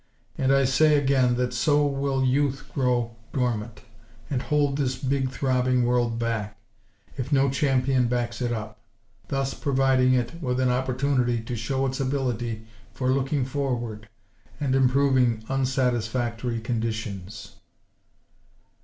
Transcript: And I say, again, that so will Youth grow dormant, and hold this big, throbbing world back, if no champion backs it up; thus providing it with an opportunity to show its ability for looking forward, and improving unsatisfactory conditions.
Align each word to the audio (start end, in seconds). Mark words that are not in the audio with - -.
And 0.35 0.51
I 0.51 0.65
say, 0.65 0.97
again, 0.97 1.35
that 1.35 1.53
so 1.53 1.85
will 1.85 2.25
Youth 2.25 2.71
grow 2.73 3.17
dormant, 3.33 3.81
and 4.31 4.41
hold 4.41 4.75
this 4.75 4.97
big, 4.97 5.29
throbbing 5.29 5.85
world 5.85 6.17
back, 6.17 6.57
if 7.17 7.31
no 7.31 7.51
champion 7.51 8.07
backs 8.07 8.41
it 8.41 8.51
up; 8.51 8.79
thus 9.27 9.53
providing 9.53 10.15
it 10.15 10.41
with 10.41 10.59
an 10.59 10.69
opportunity 10.69 11.39
to 11.43 11.55
show 11.55 11.85
its 11.85 11.99
ability 11.99 12.65
for 12.95 13.11
looking 13.11 13.45
forward, 13.45 14.09
and 14.59 14.73
improving 14.73 15.43
unsatisfactory 15.49 16.59
conditions. 16.61 17.57